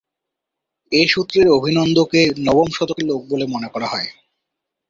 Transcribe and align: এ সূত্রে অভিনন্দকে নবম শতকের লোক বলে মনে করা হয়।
এ 0.91 1.01
সূত্রে 1.07 1.41
অভিনন্দকে 1.57 2.21
নবম 2.47 2.67
শতকের 2.69 3.05
লোক 3.07 3.21
বলে 3.31 3.45
মনে 3.45 3.69
করা 3.73 3.87
হয়। 3.87 4.09